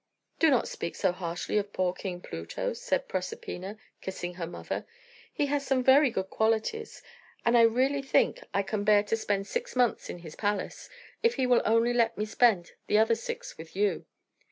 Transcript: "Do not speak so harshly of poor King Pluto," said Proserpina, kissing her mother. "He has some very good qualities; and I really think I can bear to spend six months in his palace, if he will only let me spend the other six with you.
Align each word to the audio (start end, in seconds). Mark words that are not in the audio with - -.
"Do 0.39 0.49
not 0.49 0.67
speak 0.67 0.95
so 0.95 1.11
harshly 1.11 1.59
of 1.59 1.73
poor 1.73 1.93
King 1.93 2.21
Pluto," 2.21 2.73
said 2.73 3.07
Proserpina, 3.07 3.77
kissing 4.01 4.33
her 4.33 4.47
mother. 4.47 4.87
"He 5.31 5.45
has 5.45 5.63
some 5.63 5.83
very 5.83 6.09
good 6.09 6.31
qualities; 6.31 7.03
and 7.45 7.55
I 7.55 7.61
really 7.61 8.01
think 8.01 8.43
I 8.51 8.63
can 8.63 8.83
bear 8.83 9.03
to 9.03 9.15
spend 9.15 9.45
six 9.45 9.75
months 9.75 10.09
in 10.09 10.17
his 10.25 10.35
palace, 10.35 10.89
if 11.21 11.35
he 11.35 11.45
will 11.45 11.61
only 11.65 11.93
let 11.93 12.17
me 12.17 12.25
spend 12.25 12.71
the 12.87 12.97
other 12.97 13.13
six 13.13 13.59
with 13.59 13.75
you. 13.75 14.07